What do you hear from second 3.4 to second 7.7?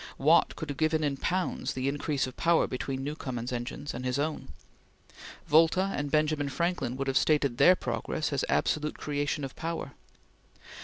engines and his own. Volta and Benjamin Franklin would have stated